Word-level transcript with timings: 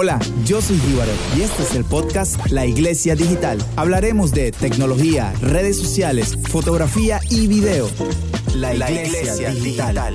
Hola, 0.00 0.20
yo 0.44 0.62
soy 0.62 0.78
Jíbaro 0.78 1.10
y 1.36 1.40
este 1.40 1.64
es 1.64 1.74
el 1.74 1.84
podcast 1.84 2.52
La 2.52 2.64
Iglesia 2.64 3.16
Digital. 3.16 3.58
Hablaremos 3.74 4.30
de 4.30 4.52
tecnología, 4.52 5.32
redes 5.40 5.76
sociales, 5.76 6.38
fotografía 6.50 7.18
y 7.30 7.48
video. 7.48 7.88
La 8.54 8.74
Iglesia, 8.74 9.50
Digital. 9.50 10.14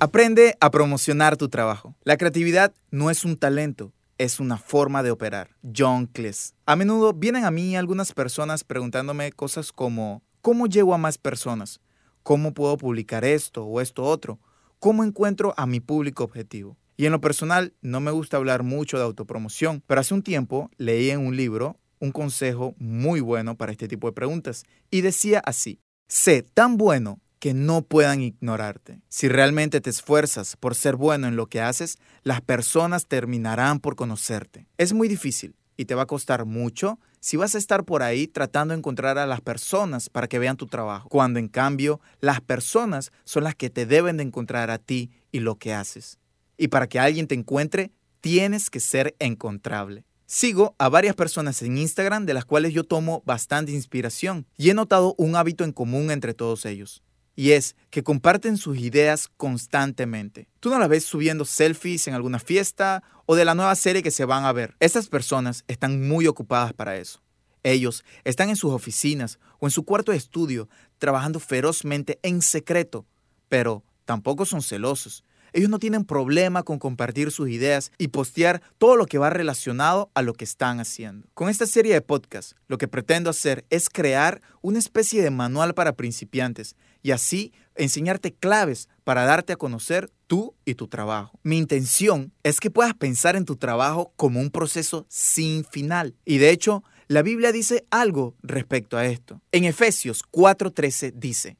Aprende 0.00 0.56
a 0.60 0.68
promocionar 0.72 1.36
tu 1.36 1.48
trabajo. 1.48 1.94
La 2.02 2.16
creatividad 2.16 2.74
no 2.90 3.08
es 3.08 3.24
un 3.24 3.36
talento, 3.36 3.92
es 4.18 4.40
una 4.40 4.56
forma 4.56 5.04
de 5.04 5.12
operar. 5.12 5.50
John 5.62 6.06
Cleese. 6.06 6.54
A 6.66 6.74
menudo 6.74 7.12
vienen 7.12 7.44
a 7.44 7.52
mí 7.52 7.76
algunas 7.76 8.14
personas 8.14 8.64
preguntándome 8.64 9.30
cosas 9.30 9.70
como 9.70 10.24
¿cómo 10.42 10.66
llego 10.66 10.92
a 10.92 10.98
más 10.98 11.18
personas? 11.18 11.80
¿Cómo 12.24 12.52
puedo 12.52 12.78
publicar 12.78 13.24
esto 13.24 13.64
o 13.64 13.80
esto 13.80 14.02
otro? 14.02 14.40
¿Cómo 14.80 15.04
encuentro 15.04 15.54
a 15.56 15.66
mi 15.66 15.78
público 15.78 16.24
objetivo? 16.24 16.76
Y 17.00 17.06
en 17.06 17.12
lo 17.12 17.20
personal, 17.20 17.74
no 17.80 18.00
me 18.00 18.10
gusta 18.10 18.38
hablar 18.38 18.64
mucho 18.64 18.98
de 18.98 19.04
autopromoción, 19.04 19.84
pero 19.86 20.00
hace 20.00 20.14
un 20.14 20.24
tiempo 20.24 20.68
leí 20.78 21.10
en 21.10 21.20
un 21.20 21.36
libro 21.36 21.78
un 22.00 22.10
consejo 22.10 22.74
muy 22.76 23.20
bueno 23.20 23.56
para 23.56 23.70
este 23.70 23.86
tipo 23.86 24.08
de 24.08 24.12
preguntas 24.12 24.64
y 24.90 25.00
decía 25.00 25.40
así, 25.44 25.80
sé 26.08 26.42
tan 26.42 26.76
bueno 26.76 27.20
que 27.38 27.54
no 27.54 27.82
puedan 27.82 28.20
ignorarte. 28.20 29.00
Si 29.08 29.28
realmente 29.28 29.80
te 29.80 29.90
esfuerzas 29.90 30.56
por 30.56 30.74
ser 30.74 30.96
bueno 30.96 31.28
en 31.28 31.36
lo 31.36 31.46
que 31.46 31.60
haces, 31.60 31.98
las 32.24 32.40
personas 32.40 33.06
terminarán 33.06 33.78
por 33.78 33.94
conocerte. 33.94 34.66
Es 34.76 34.92
muy 34.92 35.06
difícil 35.06 35.54
y 35.76 35.84
te 35.84 35.94
va 35.94 36.02
a 36.02 36.06
costar 36.06 36.46
mucho 36.46 36.98
si 37.20 37.36
vas 37.36 37.54
a 37.54 37.58
estar 37.58 37.84
por 37.84 38.02
ahí 38.02 38.26
tratando 38.26 38.74
de 38.74 38.78
encontrar 38.78 39.18
a 39.18 39.26
las 39.26 39.40
personas 39.40 40.08
para 40.08 40.26
que 40.26 40.40
vean 40.40 40.56
tu 40.56 40.66
trabajo, 40.66 41.08
cuando 41.08 41.38
en 41.38 41.46
cambio 41.46 42.00
las 42.18 42.40
personas 42.40 43.12
son 43.22 43.44
las 43.44 43.54
que 43.54 43.70
te 43.70 43.86
deben 43.86 44.16
de 44.16 44.24
encontrar 44.24 44.72
a 44.72 44.78
ti 44.78 45.12
y 45.30 45.38
lo 45.38 45.54
que 45.54 45.72
haces. 45.72 46.18
Y 46.58 46.68
para 46.68 46.88
que 46.88 46.98
alguien 46.98 47.28
te 47.28 47.36
encuentre, 47.36 47.92
tienes 48.20 48.68
que 48.68 48.80
ser 48.80 49.14
encontrable. 49.20 50.04
Sigo 50.26 50.74
a 50.76 50.90
varias 50.90 51.14
personas 51.14 51.62
en 51.62 51.78
Instagram 51.78 52.26
de 52.26 52.34
las 52.34 52.44
cuales 52.44 52.74
yo 52.74 52.84
tomo 52.84 53.22
bastante 53.24 53.72
inspiración 53.72 54.44
y 54.58 54.68
he 54.68 54.74
notado 54.74 55.14
un 55.16 55.36
hábito 55.36 55.64
en 55.64 55.72
común 55.72 56.10
entre 56.10 56.34
todos 56.34 56.66
ellos. 56.66 57.02
Y 57.34 57.52
es 57.52 57.76
que 57.88 58.02
comparten 58.02 58.56
sus 58.56 58.76
ideas 58.78 59.28
constantemente. 59.36 60.48
Tú 60.60 60.68
no 60.68 60.78
las 60.78 60.88
ves 60.88 61.04
subiendo 61.04 61.44
selfies 61.44 62.08
en 62.08 62.14
alguna 62.14 62.40
fiesta 62.40 63.04
o 63.24 63.36
de 63.36 63.44
la 63.44 63.54
nueva 63.54 63.74
serie 63.76 64.02
que 64.02 64.10
se 64.10 64.24
van 64.24 64.44
a 64.44 64.52
ver. 64.52 64.74
Estas 64.80 65.08
personas 65.08 65.64
están 65.68 66.06
muy 66.06 66.26
ocupadas 66.26 66.72
para 66.72 66.96
eso. 66.96 67.22
Ellos 67.62 68.04
están 68.24 68.50
en 68.50 68.56
sus 68.56 68.72
oficinas 68.72 69.38
o 69.60 69.66
en 69.66 69.70
su 69.70 69.84
cuarto 69.84 70.12
de 70.12 70.18
estudio 70.18 70.68
trabajando 70.98 71.38
ferozmente 71.38 72.18
en 72.22 72.42
secreto, 72.42 73.06
pero 73.48 73.84
tampoco 74.04 74.44
son 74.44 74.60
celosos 74.60 75.24
ellos 75.52 75.70
no 75.70 75.78
tienen 75.78 76.04
problema 76.04 76.62
con 76.62 76.78
compartir 76.78 77.30
sus 77.30 77.48
ideas 77.48 77.92
y 77.98 78.08
postear 78.08 78.62
todo 78.78 78.96
lo 78.96 79.06
que 79.06 79.18
va 79.18 79.30
relacionado 79.30 80.10
a 80.14 80.22
lo 80.22 80.34
que 80.34 80.44
están 80.44 80.80
haciendo. 80.80 81.28
Con 81.34 81.48
esta 81.48 81.66
serie 81.66 81.94
de 81.94 82.00
podcasts, 82.00 82.54
lo 82.66 82.78
que 82.78 82.88
pretendo 82.88 83.30
hacer 83.30 83.64
es 83.70 83.88
crear 83.88 84.40
una 84.62 84.78
especie 84.78 85.22
de 85.22 85.30
manual 85.30 85.74
para 85.74 85.94
principiantes 85.94 86.76
y 87.02 87.12
así 87.12 87.52
enseñarte 87.74 88.34
claves 88.34 88.88
para 89.04 89.24
darte 89.24 89.52
a 89.52 89.56
conocer 89.56 90.10
tú 90.26 90.54
y 90.64 90.74
tu 90.74 90.88
trabajo. 90.88 91.38
Mi 91.42 91.58
intención 91.58 92.32
es 92.42 92.60
que 92.60 92.70
puedas 92.70 92.94
pensar 92.94 93.36
en 93.36 93.44
tu 93.44 93.56
trabajo 93.56 94.12
como 94.16 94.40
un 94.40 94.50
proceso 94.50 95.06
sin 95.08 95.64
final. 95.64 96.16
Y 96.24 96.38
de 96.38 96.50
hecho, 96.50 96.82
la 97.06 97.22
Biblia 97.22 97.52
dice 97.52 97.86
algo 97.90 98.34
respecto 98.42 98.98
a 98.98 99.06
esto. 99.06 99.40
En 99.52 99.64
Efesios 99.64 100.22
4:13 100.30 101.12
dice, 101.14 101.56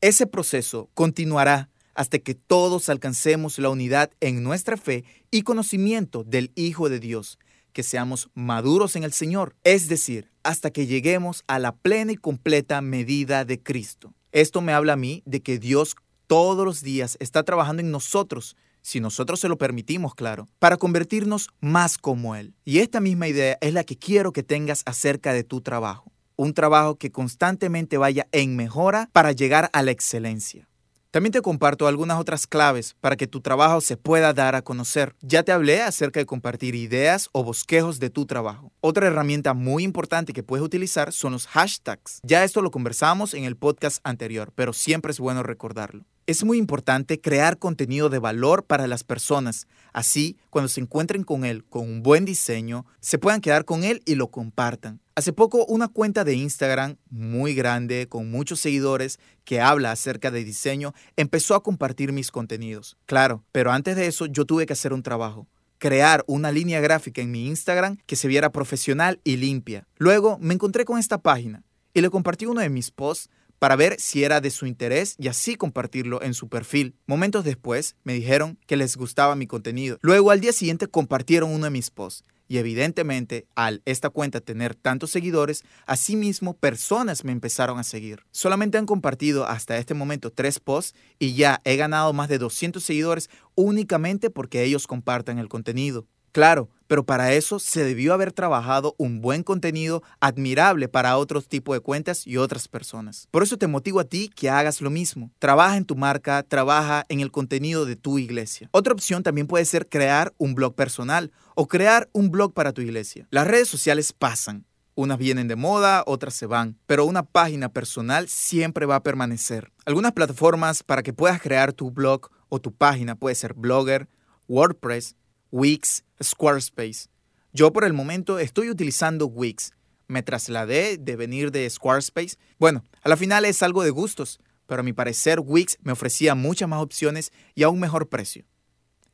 ese 0.00 0.26
proceso 0.26 0.90
continuará 0.92 1.70
hasta 1.94 2.18
que 2.18 2.34
todos 2.34 2.88
alcancemos 2.88 3.58
la 3.58 3.70
unidad 3.70 4.10
en 4.20 4.42
nuestra 4.42 4.76
fe 4.76 5.04
y 5.30 5.42
conocimiento 5.42 6.24
del 6.24 6.52
Hijo 6.54 6.88
de 6.88 7.00
Dios, 7.00 7.38
que 7.72 7.82
seamos 7.82 8.30
maduros 8.34 8.96
en 8.96 9.04
el 9.04 9.12
Señor, 9.12 9.56
es 9.64 9.88
decir, 9.88 10.30
hasta 10.42 10.70
que 10.70 10.86
lleguemos 10.86 11.44
a 11.46 11.58
la 11.58 11.74
plena 11.74 12.12
y 12.12 12.16
completa 12.16 12.80
medida 12.80 13.44
de 13.44 13.62
Cristo. 13.62 14.14
Esto 14.32 14.60
me 14.60 14.72
habla 14.72 14.94
a 14.94 14.96
mí 14.96 15.22
de 15.26 15.42
que 15.42 15.58
Dios 15.58 15.96
todos 16.26 16.64
los 16.64 16.82
días 16.82 17.16
está 17.20 17.42
trabajando 17.42 17.80
en 17.80 17.90
nosotros, 17.90 18.56
si 18.82 19.00
nosotros 19.00 19.40
se 19.40 19.48
lo 19.48 19.56
permitimos, 19.56 20.14
claro, 20.14 20.48
para 20.58 20.76
convertirnos 20.76 21.48
más 21.60 21.98
como 21.98 22.36
Él. 22.36 22.54
Y 22.64 22.78
esta 22.78 23.00
misma 23.00 23.28
idea 23.28 23.56
es 23.60 23.72
la 23.72 23.84
que 23.84 23.96
quiero 23.96 24.32
que 24.32 24.42
tengas 24.42 24.82
acerca 24.84 25.32
de 25.32 25.42
tu 25.44 25.60
trabajo. 25.60 26.12
Un 26.36 26.52
trabajo 26.52 26.96
que 26.96 27.10
constantemente 27.10 27.96
vaya 27.96 28.26
en 28.32 28.56
mejora 28.56 29.08
para 29.12 29.32
llegar 29.32 29.70
a 29.72 29.82
la 29.82 29.90
excelencia. 29.90 30.68
También 31.14 31.30
te 31.30 31.42
comparto 31.42 31.86
algunas 31.86 32.18
otras 32.18 32.48
claves 32.48 32.96
para 33.00 33.14
que 33.14 33.28
tu 33.28 33.40
trabajo 33.40 33.80
se 33.80 33.96
pueda 33.96 34.32
dar 34.32 34.56
a 34.56 34.62
conocer. 34.62 35.14
Ya 35.22 35.44
te 35.44 35.52
hablé 35.52 35.80
acerca 35.80 36.18
de 36.18 36.26
compartir 36.26 36.74
ideas 36.74 37.28
o 37.30 37.44
bosquejos 37.44 38.00
de 38.00 38.10
tu 38.10 38.26
trabajo. 38.26 38.72
Otra 38.80 39.06
herramienta 39.06 39.54
muy 39.54 39.84
importante 39.84 40.32
que 40.32 40.42
puedes 40.42 40.66
utilizar 40.66 41.12
son 41.12 41.30
los 41.30 41.46
hashtags. 41.46 42.18
Ya 42.24 42.42
esto 42.42 42.62
lo 42.62 42.72
conversamos 42.72 43.32
en 43.32 43.44
el 43.44 43.54
podcast 43.54 44.00
anterior, 44.02 44.50
pero 44.56 44.72
siempre 44.72 45.12
es 45.12 45.20
bueno 45.20 45.44
recordarlo. 45.44 46.04
Es 46.26 46.42
muy 46.42 46.58
importante 46.58 47.20
crear 47.20 47.58
contenido 47.60 48.08
de 48.08 48.18
valor 48.18 48.64
para 48.64 48.88
las 48.88 49.04
personas. 49.04 49.68
Así, 49.92 50.36
cuando 50.50 50.68
se 50.68 50.80
encuentren 50.80 51.22
con 51.22 51.44
él 51.44 51.62
con 51.64 51.82
un 51.82 52.02
buen 52.02 52.24
diseño, 52.24 52.86
se 52.98 53.18
puedan 53.18 53.40
quedar 53.40 53.64
con 53.64 53.84
él 53.84 54.02
y 54.04 54.16
lo 54.16 54.32
compartan. 54.32 55.00
Hace 55.16 55.32
poco 55.32 55.64
una 55.66 55.86
cuenta 55.86 56.24
de 56.24 56.34
Instagram 56.34 56.96
muy 57.08 57.54
grande, 57.54 58.08
con 58.08 58.32
muchos 58.32 58.58
seguidores, 58.58 59.20
que 59.44 59.60
habla 59.60 59.92
acerca 59.92 60.32
de 60.32 60.42
diseño, 60.42 60.92
empezó 61.16 61.54
a 61.54 61.62
compartir 61.62 62.12
mis 62.12 62.32
contenidos. 62.32 62.96
Claro, 63.06 63.44
pero 63.52 63.70
antes 63.70 63.94
de 63.94 64.08
eso 64.08 64.26
yo 64.26 64.44
tuve 64.44 64.66
que 64.66 64.72
hacer 64.72 64.92
un 64.92 65.02
trabajo 65.02 65.46
crear 65.78 66.24
una 66.26 66.50
línea 66.50 66.80
gráfica 66.80 67.20
en 67.20 67.30
mi 67.30 67.46
Instagram 67.46 67.98
que 68.06 68.16
se 68.16 68.26
viera 68.26 68.50
profesional 68.50 69.20
y 69.22 69.36
limpia. 69.36 69.86
Luego 69.98 70.38
me 70.40 70.54
encontré 70.54 70.86
con 70.86 70.98
esta 70.98 71.18
página 71.18 71.62
y 71.92 72.00
le 72.00 72.08
compartí 72.08 72.46
uno 72.46 72.62
de 72.62 72.70
mis 72.70 72.90
posts 72.90 73.28
para 73.58 73.76
ver 73.76 74.00
si 74.00 74.24
era 74.24 74.40
de 74.40 74.50
su 74.50 74.66
interés 74.66 75.14
y 75.18 75.28
así 75.28 75.56
compartirlo 75.56 76.22
en 76.22 76.32
su 76.32 76.48
perfil. 76.48 76.94
Momentos 77.06 77.44
después 77.44 77.96
me 78.02 78.14
dijeron 78.14 78.58
que 78.66 78.76
les 78.76 78.96
gustaba 78.96 79.36
mi 79.36 79.46
contenido. 79.46 79.98
Luego 80.00 80.30
al 80.30 80.40
día 80.40 80.52
siguiente 80.52 80.86
compartieron 80.86 81.50
uno 81.50 81.64
de 81.64 81.70
mis 81.70 81.90
posts. 81.90 82.24
Y 82.54 82.58
evidentemente, 82.58 83.48
al 83.56 83.82
esta 83.84 84.10
cuenta 84.10 84.40
tener 84.40 84.76
tantos 84.76 85.10
seguidores, 85.10 85.64
asimismo 85.86 86.56
personas 86.56 87.24
me 87.24 87.32
empezaron 87.32 87.80
a 87.80 87.82
seguir. 87.82 88.20
Solamente 88.30 88.78
han 88.78 88.86
compartido 88.86 89.44
hasta 89.44 89.76
este 89.76 89.92
momento 89.92 90.30
tres 90.30 90.60
posts 90.60 90.94
y 91.18 91.34
ya 91.34 91.60
he 91.64 91.74
ganado 91.74 92.12
más 92.12 92.28
de 92.28 92.38
200 92.38 92.80
seguidores 92.80 93.28
únicamente 93.56 94.30
porque 94.30 94.62
ellos 94.62 94.86
compartan 94.86 95.40
el 95.40 95.48
contenido. 95.48 96.06
Claro, 96.30 96.68
pero 96.86 97.04
para 97.04 97.32
eso 97.32 97.58
se 97.58 97.84
debió 97.84 98.14
haber 98.14 98.32
trabajado 98.32 98.94
un 98.98 99.20
buen 99.20 99.42
contenido 99.42 100.02
admirable 100.20 100.88
para 100.88 101.16
otros 101.16 101.48
tipos 101.48 101.76
de 101.76 101.80
cuentas 101.80 102.26
y 102.26 102.36
otras 102.36 102.68
personas. 102.68 103.28
Por 103.30 103.42
eso 103.42 103.56
te 103.56 103.66
motivo 103.66 104.00
a 104.00 104.04
ti 104.04 104.30
que 104.34 104.50
hagas 104.50 104.80
lo 104.80 104.90
mismo. 104.90 105.30
Trabaja 105.38 105.76
en 105.76 105.84
tu 105.84 105.96
marca, 105.96 106.42
trabaja 106.42 107.04
en 107.08 107.20
el 107.20 107.30
contenido 107.30 107.86
de 107.86 107.96
tu 107.96 108.18
iglesia. 108.18 108.68
Otra 108.72 108.92
opción 108.92 109.22
también 109.22 109.46
puede 109.46 109.64
ser 109.64 109.88
crear 109.88 110.32
un 110.38 110.54
blog 110.54 110.74
personal 110.74 111.32
o 111.54 111.68
crear 111.68 112.08
un 112.12 112.30
blog 112.30 112.52
para 112.52 112.72
tu 112.72 112.80
iglesia. 112.82 113.26
Las 113.30 113.46
redes 113.46 113.68
sociales 113.68 114.12
pasan. 114.12 114.66
Unas 114.96 115.18
vienen 115.18 115.48
de 115.48 115.56
moda, 115.56 116.04
otras 116.06 116.34
se 116.34 116.46
van, 116.46 116.78
pero 116.86 117.04
una 117.04 117.24
página 117.24 117.68
personal 117.68 118.28
siempre 118.28 118.86
va 118.86 118.96
a 118.96 119.02
permanecer. 119.02 119.72
Algunas 119.86 120.12
plataformas 120.12 120.84
para 120.84 121.02
que 121.02 121.12
puedas 121.12 121.42
crear 121.42 121.72
tu 121.72 121.90
blog 121.90 122.30
o 122.48 122.60
tu 122.60 122.72
página 122.72 123.16
puede 123.16 123.34
ser 123.34 123.54
Blogger, 123.54 124.08
WordPress, 124.46 125.16
Wix, 125.56 126.02
Squarespace. 126.20 127.06
Yo 127.52 127.72
por 127.72 127.84
el 127.84 127.92
momento 127.92 128.40
estoy 128.40 128.70
utilizando 128.70 129.26
Wix. 129.28 129.70
Me 130.08 130.24
trasladé 130.24 130.98
de 130.98 131.14
venir 131.14 131.52
de 131.52 131.70
Squarespace. 131.70 132.38
Bueno, 132.58 132.82
a 133.04 133.08
la 133.08 133.16
final 133.16 133.44
es 133.44 133.62
algo 133.62 133.84
de 133.84 133.90
gustos, 133.90 134.40
pero 134.66 134.80
a 134.80 134.82
mi 134.82 134.92
parecer 134.92 135.38
Wix 135.38 135.78
me 135.80 135.92
ofrecía 135.92 136.34
muchas 136.34 136.68
más 136.68 136.82
opciones 136.82 137.30
y 137.54 137.62
a 137.62 137.68
un 137.68 137.78
mejor 137.78 138.08
precio. 138.08 138.44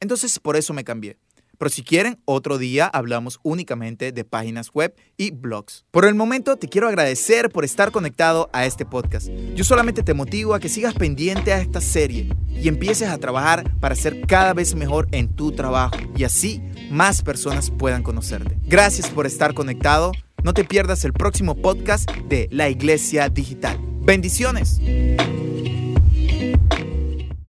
Entonces 0.00 0.38
por 0.38 0.56
eso 0.56 0.72
me 0.72 0.82
cambié. 0.82 1.18
Pero 1.60 1.68
si 1.68 1.82
quieren, 1.82 2.18
otro 2.24 2.56
día 2.56 2.86
hablamos 2.86 3.38
únicamente 3.42 4.12
de 4.12 4.24
páginas 4.24 4.70
web 4.72 4.94
y 5.18 5.30
blogs. 5.30 5.84
Por 5.90 6.06
el 6.06 6.14
momento, 6.14 6.56
te 6.56 6.68
quiero 6.68 6.88
agradecer 6.88 7.50
por 7.50 7.66
estar 7.66 7.90
conectado 7.90 8.48
a 8.54 8.64
este 8.64 8.86
podcast. 8.86 9.28
Yo 9.54 9.62
solamente 9.62 10.02
te 10.02 10.14
motivo 10.14 10.54
a 10.54 10.58
que 10.58 10.70
sigas 10.70 10.94
pendiente 10.94 11.52
a 11.52 11.60
esta 11.60 11.82
serie 11.82 12.30
y 12.48 12.66
empieces 12.66 13.10
a 13.10 13.18
trabajar 13.18 13.70
para 13.78 13.94
ser 13.94 14.26
cada 14.26 14.54
vez 14.54 14.74
mejor 14.74 15.06
en 15.12 15.28
tu 15.28 15.52
trabajo 15.52 15.98
y 16.16 16.24
así 16.24 16.62
más 16.90 17.20
personas 17.20 17.70
puedan 17.70 18.02
conocerte. 18.02 18.56
Gracias 18.66 19.10
por 19.10 19.26
estar 19.26 19.52
conectado. 19.52 20.12
No 20.42 20.54
te 20.54 20.64
pierdas 20.64 21.04
el 21.04 21.12
próximo 21.12 21.56
podcast 21.56 22.10
de 22.10 22.48
La 22.50 22.70
Iglesia 22.70 23.28
Digital. 23.28 23.78
Bendiciones. 24.00 24.80